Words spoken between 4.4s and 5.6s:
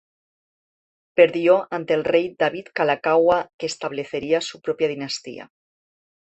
su propia dinastía.